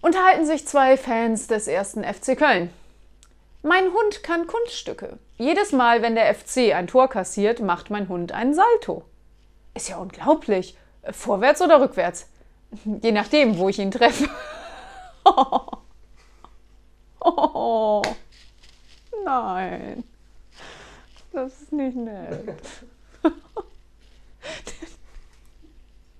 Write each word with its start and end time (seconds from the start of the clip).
unterhalten 0.00 0.46
sich 0.46 0.66
zwei 0.66 0.96
Fans 0.96 1.46
des 1.46 1.68
ersten 1.68 2.04
FC 2.04 2.36
Köln. 2.36 2.70
Mein 3.62 3.92
Hund 3.92 4.22
kann 4.22 4.46
Kunststücke. 4.46 5.18
Jedes 5.38 5.72
Mal, 5.72 6.02
wenn 6.02 6.14
der 6.14 6.32
FC 6.34 6.74
ein 6.74 6.86
Tor 6.86 7.08
kassiert, 7.08 7.60
macht 7.60 7.90
mein 7.90 8.08
Hund 8.08 8.32
einen 8.32 8.54
Salto. 8.54 9.04
Ist 9.74 9.88
ja 9.88 9.96
unglaublich. 9.98 10.76
Vorwärts 11.10 11.60
oder 11.60 11.80
rückwärts? 11.80 12.28
Je 13.02 13.12
nachdem, 13.12 13.58
wo 13.58 13.68
ich 13.68 13.78
ihn 13.78 13.90
treffe. 13.90 14.28
Oh, 17.28 18.02
nein. 19.24 20.04
Das 21.32 21.60
ist 21.60 21.72
nicht 21.72 21.96
nett. 21.96 22.56